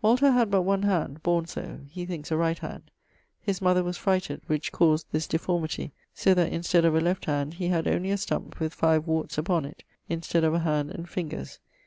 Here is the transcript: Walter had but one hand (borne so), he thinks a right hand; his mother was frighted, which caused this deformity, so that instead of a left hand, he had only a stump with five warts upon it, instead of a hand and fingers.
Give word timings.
Walter 0.00 0.30
had 0.30 0.50
but 0.50 0.62
one 0.62 0.84
hand 0.84 1.22
(borne 1.22 1.44
so), 1.44 1.80
he 1.90 2.06
thinks 2.06 2.30
a 2.30 2.36
right 2.38 2.58
hand; 2.58 2.90
his 3.42 3.60
mother 3.60 3.84
was 3.84 3.98
frighted, 3.98 4.40
which 4.46 4.72
caused 4.72 5.06
this 5.12 5.26
deformity, 5.26 5.92
so 6.14 6.32
that 6.32 6.50
instead 6.50 6.86
of 6.86 6.94
a 6.96 7.00
left 7.02 7.26
hand, 7.26 7.52
he 7.52 7.68
had 7.68 7.86
only 7.86 8.10
a 8.10 8.16
stump 8.16 8.58
with 8.58 8.72
five 8.72 9.06
warts 9.06 9.36
upon 9.36 9.66
it, 9.66 9.84
instead 10.08 10.44
of 10.44 10.54
a 10.54 10.60
hand 10.60 10.90
and 10.90 11.10
fingers. 11.10 11.58